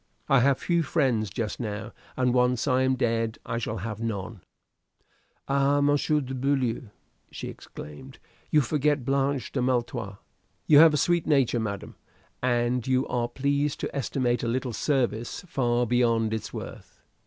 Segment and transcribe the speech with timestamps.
[0.27, 4.41] I have few friends just now, and once I am dead I shall have none."
[5.47, 6.87] "Ah, Monsieur de Beaulieu!"
[7.29, 8.17] she exclaimed,
[8.49, 10.17] "you forget Blanche de Maletroit."
[10.65, 11.97] "You have a sweet nature, madam,
[12.41, 17.03] and you are pleased to estimate a little service far beyond its worth."